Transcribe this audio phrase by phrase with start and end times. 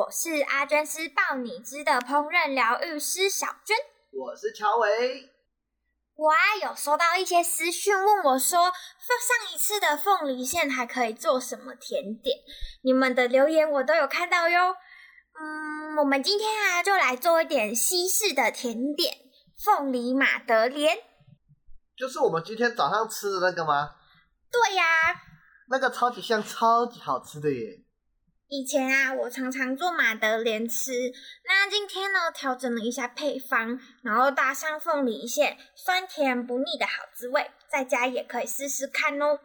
[0.00, 3.76] 我是阿娟师爆你知的烹饪疗愈师小娟，
[4.10, 5.28] 我是乔维。
[6.14, 12.38] 我啊有收到一些私讯问我说，上一次的凤梨馅还可以做什么甜点？
[12.82, 14.74] 你们的留言我都有看到哟。
[15.38, 19.14] 嗯，我们今天啊就来做一点西式的甜点——
[19.62, 20.96] 凤梨马德莲。
[21.94, 23.90] 就是我们今天早上吃的那个吗？
[24.50, 25.20] 对呀、啊，
[25.68, 27.84] 那个超级香，超级好吃的耶。
[28.52, 31.12] 以前啊，我常常做马德莲吃。
[31.46, 39.38] 那今天呢，调整了一下配方，然后搭上凤梨馅，酸甜不腻的好滋味，在家也可以试试看哦。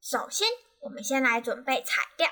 [0.00, 0.46] 首先，
[0.82, 2.28] 我们先来准备材料。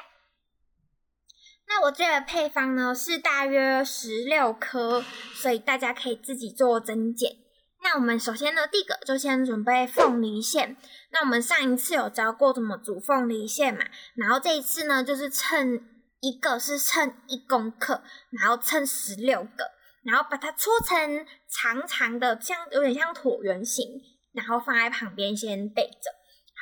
[1.67, 5.05] 那我这个配方呢，是大约十六颗，
[5.35, 7.39] 所以大家可以自己做增减。
[7.83, 10.77] 那我们首先呢，第一个就先准备凤梨馅。
[11.11, 15.85] 那我们上一次有教过怎么煮凤梨馅嘛，然后这一次呢，就是趁
[16.21, 19.71] 一个是称一公克，然后称十六个，
[20.03, 26.11] 然后把它搓成长长的，像有点像椭圆形，然后放在旁边先备着。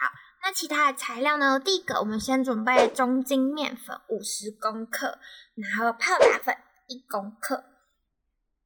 [0.00, 1.58] 好，那其他的材料呢？
[1.58, 5.18] 第一个，我们先准备中筋面粉五十公克，
[5.56, 7.64] 然后泡打粉一公克，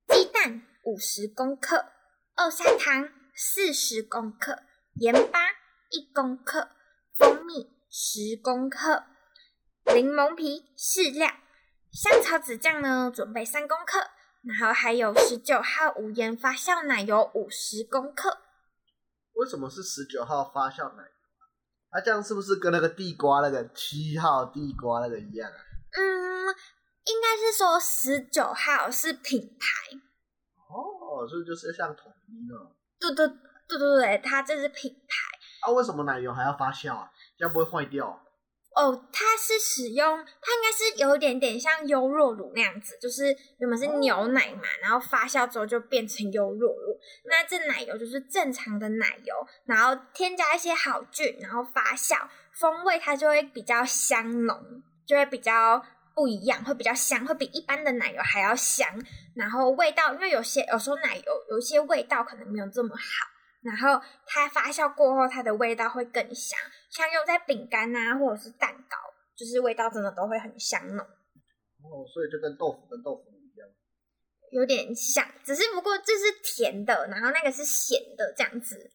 [0.08, 1.86] 鸡蛋五十公克，
[2.36, 4.62] 二砂糖四十公克，
[4.96, 5.40] 盐巴
[5.90, 6.68] 一公克，
[7.16, 9.04] 蜂蜜十公克。
[9.94, 11.30] 柠檬皮适量，
[11.90, 13.98] 香草籽酱呢，准备三公克，
[14.42, 18.38] 然后还有十九号无盐发酵奶油五十公克。
[19.34, 21.44] 为什么是十九号发酵奶油啊？
[21.90, 25.56] 它这样是不是跟那个地瓜那个七号地瓜那个一样啊？
[25.98, 26.48] 嗯，
[27.04, 29.98] 应该是说十九号是品牌。
[30.68, 32.56] 哦，所以就是像统一呢？
[32.98, 33.28] 对对
[33.68, 35.68] 对对对，它这是品牌。
[35.68, 37.10] 啊，为什么奶油还要发酵啊？
[37.36, 38.18] 这样不会坏掉？
[38.74, 43.26] 哦，它是使用，它应该是有一点点像优酪乳那样子，就是
[43.58, 46.98] 原本是牛奶嘛，然后发酵之后就变成优酪乳。
[47.24, 49.34] 那这奶油就是正常的奶油，
[49.66, 52.16] 然后添加一些好菌，然后发酵，
[52.52, 55.82] 风味它就会比较香浓，就会比较
[56.14, 58.88] 不一样，会比较香，会比一般的奶油还要香。
[59.34, 63.31] 然后味道，因为有些有时候奶油有一些味道可能没有这么好。
[63.62, 66.58] 然后它发酵过后，它的味道会更香，
[66.90, 68.96] 像用在饼干啊，或者是蛋糕，
[69.36, 70.98] 就是味道真的都会很香浓。
[70.98, 73.68] 哦，所以就跟豆腐跟豆腐一样，
[74.50, 78.90] 有点像，只是不过这是甜的，然后那个是咸的这样子。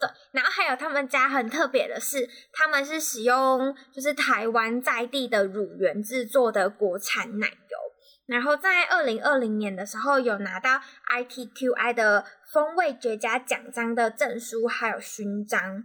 [0.00, 7.78] 对，然后还有他们家很特别的是，他们是使用就是台湾在地的乳源制作的国产奶油，
[8.26, 10.80] 然后在二零二零年的时候有拿到
[11.12, 12.24] ITQI 的。
[12.52, 15.84] 风味绝佳奖章的证书还有勋章，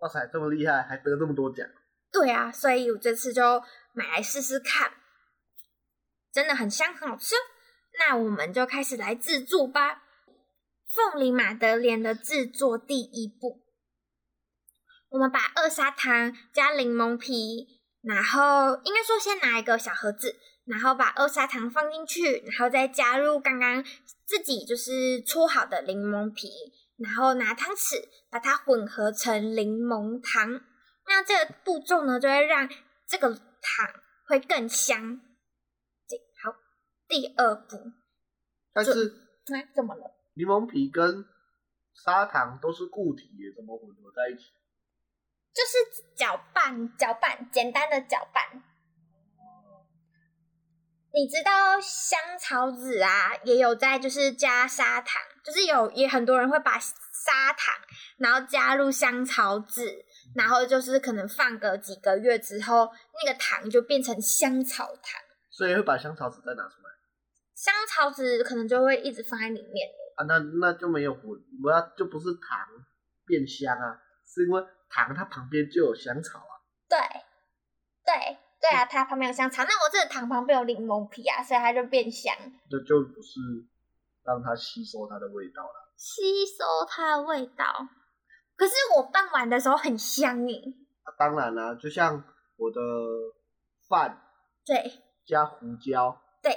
[0.00, 1.66] 哇塞，这么厉害，还得这么多奖！
[2.12, 3.62] 对啊，所以我这次就
[3.94, 4.92] 买来试试看，
[6.30, 7.34] 真的很香，很好吃。
[7.98, 10.02] 那我们就开始来制作吧。
[10.94, 13.62] 凤梨马德莲的制作第一步，
[15.08, 20.36] 我们把二砂糖加柠檬皮，然后应该说先拿一个小盒子。
[20.66, 23.82] 然后把二砂糖放进去，然后再加入刚刚
[24.30, 26.48] 自己就是搓好的柠檬皮，
[26.98, 30.60] 然后拿汤匙把它混合成柠檬糖。
[31.04, 32.68] 那这个步骤呢，就会让
[33.08, 33.42] 这个糖
[34.28, 35.20] 会更香。
[36.44, 36.54] 好，
[37.08, 37.90] 第二步，
[38.72, 39.12] 但是
[39.52, 40.14] 哎，怎么了？
[40.34, 41.24] 柠檬皮跟
[41.92, 43.24] 砂糖都是固体，
[43.56, 44.52] 怎么混合在一起？
[45.52, 48.62] 就是搅拌，搅拌，简单的搅拌。
[51.12, 57.74] 你知道香草籽啊，也有在就是加砂糖，就是有也很多人会把砂糖，
[58.18, 60.04] 然后加入香草籽，
[60.36, 62.90] 然后就是可能放个几个月之后，
[63.24, 65.20] 那个糖就变成香草糖。
[65.50, 66.90] 所以会把香草籽再拿出来。
[67.54, 69.88] 香草籽可能就会一直放在里面。
[70.16, 71.22] 啊，那那就没有混，
[71.60, 72.66] 不要就不是糖
[73.26, 76.54] 变香啊，是因为糖它旁边就有香草啊。
[76.88, 76.98] 对，
[78.60, 78.76] 对。
[78.76, 82.34] 啊，它旁边有香草，那我这个糖旁边有柠檬皮啊，所以它就变香。
[82.68, 83.40] 这就不是
[84.24, 85.92] 让它吸收它的味道了。
[85.96, 87.64] 吸收它的味道，
[88.56, 90.62] 可是我拌完的时候很香耶。
[91.02, 92.24] 啊，当然啦、啊，就像
[92.56, 92.80] 我的
[93.88, 94.18] 饭，
[94.64, 94.92] 对，
[95.26, 96.52] 加胡椒，对，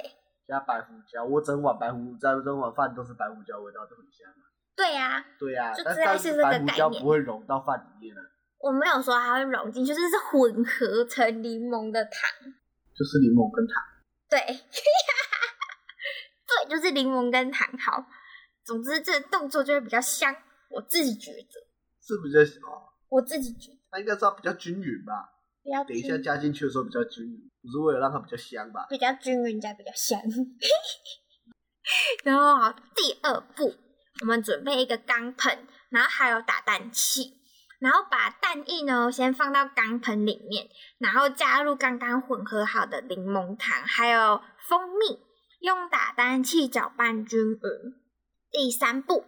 [0.46, 4.48] 加白胡椒，我整碗白胡椒，整碗饭都是白胡椒味道，就很香啊。
[4.74, 5.82] 对呀、啊，对呀、啊，就
[6.18, 6.66] 是这个概念。
[6.66, 8.20] 白胡椒不会融到饭里面啊。
[8.64, 12.22] 我没有说它会融进去，就是是混合成柠檬的糖，
[12.96, 13.76] 就是柠檬跟糖。
[14.30, 14.40] 对，
[16.48, 17.68] 对，就是柠檬跟糖。
[17.76, 18.06] 好，
[18.64, 20.34] 总之这个动作就会比较香，
[20.70, 21.36] 我自己觉得
[22.00, 25.12] 是比较哦，我自己觉得它应该是要比较均匀吧。
[25.62, 28.86] 比较等一下加进去的时候比较均匀，不是为了让它比较香吧？
[28.88, 30.18] 比较均匀加比较香。
[32.24, 33.74] 然后第二步。
[34.20, 37.42] 我们准备一个钢盆，然后还有打蛋器，
[37.84, 45.20] 然后把蛋液呢先放到钢盆里面，然后加入刚刚混合好的柠檬糖还有蜂蜜，
[45.60, 47.58] 用打蛋器搅拌均匀。
[48.50, 49.26] 第三步，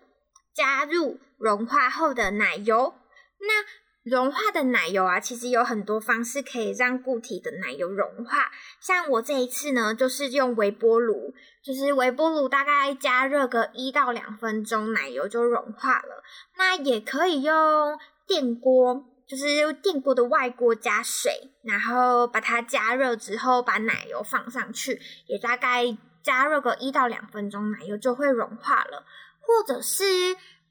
[0.55, 2.95] 加入融化后的奶油。
[3.41, 8.51] 那融化的奶油啊，其实有很多方式可以让固体的奶油融化。
[8.81, 16.23] 像我这一次呢，就是用微波炉，就是微波炉大概加热个一到两分钟，奶油就融化了。
[16.57, 29.05] 那也可以用电锅，就是用电锅的外锅加水，然后把它加热之后，把奶油放上去，也大概加热个一到两分钟，奶油就会融化了。
[29.41, 30.05] 或者是。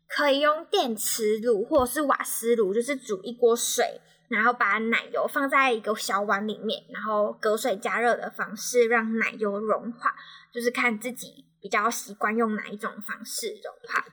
[0.07, 10.13] 可以用电磁炉或者是瓦斯炉，就是煮一锅水，然后把奶油放在一个小碗里面，然后隔水加热的方式让奶油融化，
[10.53, 14.05] 就是看自己比较习惯用哪一种方式融化。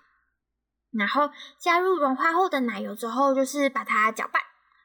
[0.99, 4.43] 然后加入融化后的奶油之后，就是把它搅拌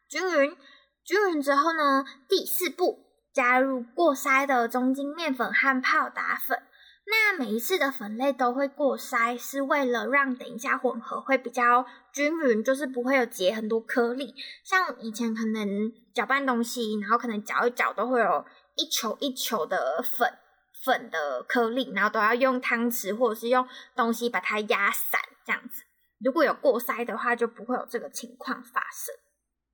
[0.10, 0.58] 均匀。
[1.04, 3.00] 均匀之后呢，第四步
[3.34, 6.62] 加入过筛的中筋面粉和泡打粉。
[7.10, 14.36] 那每一次的粉类都会过筛，是为了让等一下混合会比较均匀，就是不会有结很多颗粒。
[14.66, 18.46] 像以前可能搅拌东西，然后可能搅一搅都会有
[18.76, 20.30] 一球一球的粉
[20.84, 23.66] 粉的颗粒，然后都要用汤匙或者是用
[23.96, 25.84] 东西把它压散，这样子。
[26.24, 29.16] 如果有过筛的话，就不会有这个情况发生。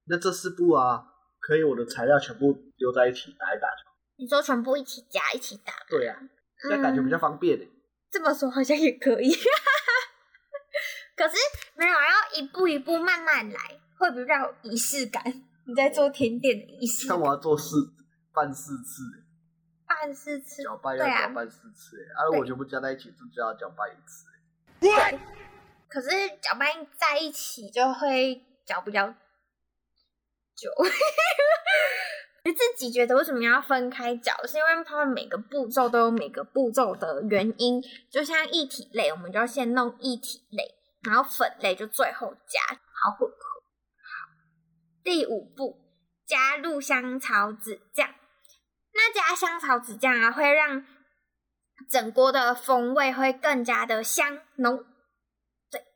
[0.05, 1.05] 那这四步啊，
[1.39, 3.89] 可以我的材料全部丢在一起打一打就。
[4.17, 5.73] 你说全部一起夹一起打？
[5.89, 6.21] 对呀、啊。
[6.63, 7.69] 这样感觉比较方便、欸、
[8.09, 9.33] 这么说好像也可以，
[11.13, 11.35] 可是
[11.75, 15.21] 没有，要一步一步慢慢来，会比较有仪式感。
[15.65, 17.75] 你在做甜点的仪式感，像我要做四
[18.33, 19.23] 拌四次、欸，
[19.85, 24.25] 拌四次，搅拌要搅拌四次、欸，啊，我全部加在一起就就要搅拌一次。
[25.93, 26.09] 可是
[26.41, 29.07] 搅拌在一起就会搅比较
[30.55, 30.71] 久。
[32.45, 34.33] 你自己觉得为什么要分开搅？
[34.47, 37.79] 是因为它每个步骤都有每个步骤的原因。
[38.09, 40.73] 就像一体类，我们就要先弄一体类，
[41.03, 43.35] 然后粉类就最后加，好混合。
[43.35, 44.31] 好，
[45.03, 45.77] 第五步，
[46.25, 48.09] 加入香草籽酱。
[48.93, 50.83] 那加香草籽酱啊，会让
[51.87, 54.83] 整锅的风味会更加的香浓。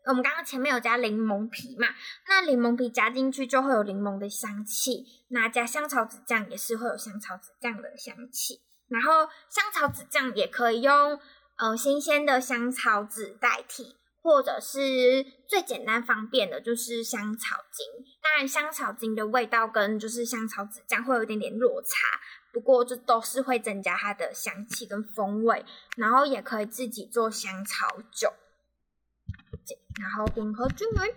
[0.08, 1.88] 我们刚刚前面有加柠檬皮嘛，
[2.28, 8.62] 那柠檬皮加进去就会有柠檬的香气，那加香草籽酱也是会有香草籽酱的香气。
[8.88, 11.20] 然后香草籽酱也可以用
[11.58, 17.86] 呃新鲜的香草籽代替，或者是最简单方便的就是香草精。
[18.24, 21.90] 当然香草精的味道跟就是香草籽酱会有一点点落差，
[22.54, 25.66] 不过这都是会增加它的香气跟风味。
[25.98, 28.32] 然后也可以自己做香草酒。
[30.00, 31.16] 然后混合均匀。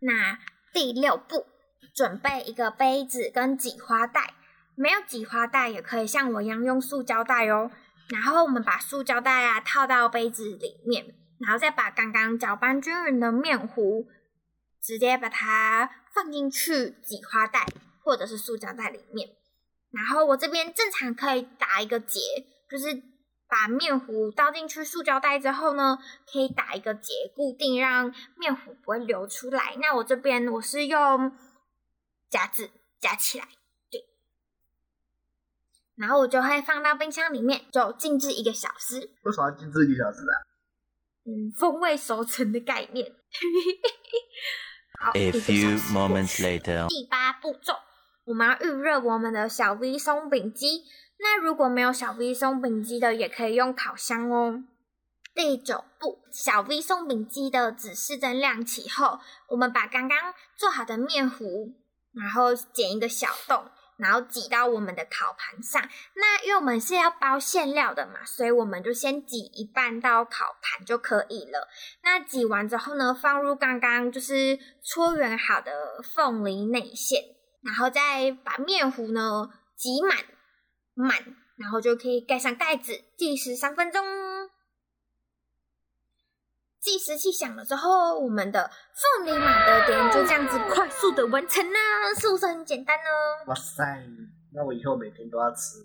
[0.00, 0.38] 那
[0.72, 1.46] 第六步，
[1.94, 4.34] 准备一个杯子跟挤花袋。
[4.76, 7.70] 没有挤花袋也可以像我一样用塑胶袋哦。
[8.08, 11.04] 然后我们把塑胶袋啊套到杯子里面，
[11.38, 14.06] 然后再把刚刚搅拌均匀的面糊
[14.82, 17.66] 直接把它放进去挤花袋
[18.02, 19.28] 或者是塑胶袋里面。
[19.92, 22.20] 然后我这边正常可以打一个结，
[22.68, 23.02] 就是。
[23.50, 25.98] 把面糊倒进去塑胶袋之后呢，
[26.30, 29.76] 可以打一个结固定，让面糊不会流出来。
[29.80, 31.32] 那我这边我是用
[32.28, 33.48] 夹子夹起来，
[33.90, 34.04] 对。
[35.96, 39.10] 然后我就会放到冰箱里面，就静置一个小时。
[39.24, 40.34] 为什么要静置一个小时啊？
[41.26, 43.12] 嗯，风味熟成的概念。
[45.00, 47.74] 好，A few moments later，第八步骤，
[48.24, 50.84] 我们要预热我们的小 V 松饼机。
[51.22, 54.64] 那如果没有小 V 松饼机的，也可以用烤箱哦。
[55.34, 61.74] 第九步，小 V 松饼机的指示灯亮起后，我们把刚刚做好的面糊，
[62.12, 65.80] 然后剪一个小洞，然后挤到我们的烤盘上。
[66.14, 71.68] 那因为我们是要包馅料的嘛，所以我们就先挤一半到烤盘就可以了。
[72.02, 77.22] 那挤完之后呢，放入刚刚就是搓圆好的凤梨内馅，
[77.62, 80.16] 然后再把面糊呢挤满
[81.00, 81.18] 满，
[81.56, 84.04] 然后就可以盖上盖子，计时三分钟。
[86.80, 91.78] 计时器响了之后，我们的凤梨马德莲就这样子快速的完成啦，
[92.18, 93.04] 是不是很简单呢？
[93.48, 93.84] 哇塞，
[94.54, 95.76] 那我以后每天都要吃，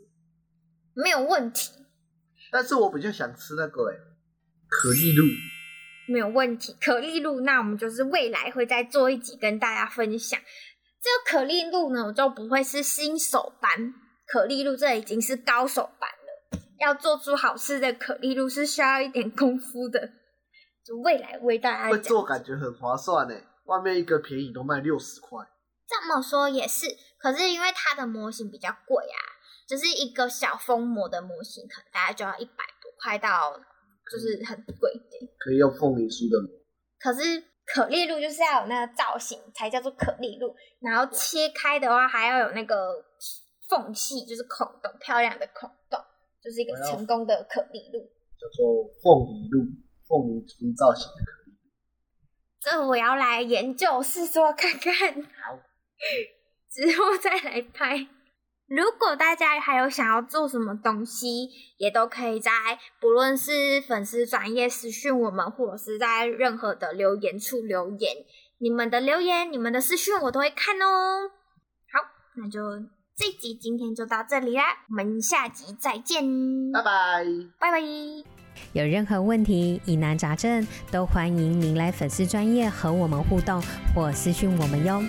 [0.93, 1.71] 没有问题。
[2.49, 3.95] 但是我比较想吃那个哎，
[4.69, 5.25] 可丽露，
[6.07, 6.73] 没有问题。
[6.79, 10.39] 可丽露，那我们就是未来会再做一集跟大家分享。
[11.01, 13.93] 这个可丽露呢，我就不会是新手班，
[14.25, 16.59] 可丽露这已经是高手版了。
[16.79, 20.09] 要做出好吃的可丽露是需要一点功夫的。
[20.85, 23.35] 就未来为大家会做，感觉很划算呢。
[23.65, 25.43] 外面一个便宜都卖六十块。
[25.87, 26.85] 这么说也是，
[27.17, 29.17] 可是因为它的模型比较贵啊，
[29.67, 33.59] 就是一个小封膜的模型，可能大概就要一百多块到，
[34.11, 35.31] 就是很贵一点。
[35.39, 36.49] 可以用凤梨酥的膜。
[36.99, 42.93] 可是可丽露就是要有那个造型才叫做可丽露，然后切开的话还要有那个
[43.67, 45.99] 缝隙，就是孔洞，漂亮的孔洞，
[46.43, 47.99] 就是一个成功的可丽露，
[48.39, 49.85] 叫做凤梨露。
[50.07, 51.57] 凤梨酥造型的可丽，
[52.61, 55.15] 这我要来研究试做看看。
[55.15, 55.59] 好，
[56.69, 58.07] 之后再来拍。
[58.67, 62.51] 如果大家还有想要做什么东西，也都可以在
[63.01, 68.17] 不论是粉丝专业私讯我们，或者是在任何的留言处留言。
[68.59, 71.31] 你们的留言、你们的私讯我都会看哦。
[71.91, 72.61] 好，那就
[73.17, 76.21] 这集今天就到这里啦，我们下集再见，
[76.73, 77.23] 拜拜，
[77.57, 77.79] 拜拜。
[78.73, 85.01] 有任何问题、疑难杂症，都欢迎您来粉丝专业和我们互动或私讯我们哟。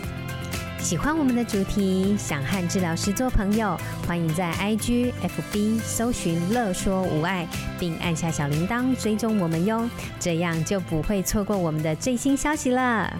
[0.79, 7.45] 喜欢我们的主题，想和治疗师做朋友，欢迎在 IG、FB 搜寻“乐说无碍”，
[7.77, 13.13] 并按下小铃铛追踪我们哟，这样就不会错过我们的最新消息了。